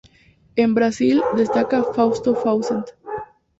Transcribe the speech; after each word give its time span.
En 0.55 0.73
Brasil 0.73 1.21
destaca 1.35 1.83
Fausto 1.93 2.33
Fawcett. 2.33 2.97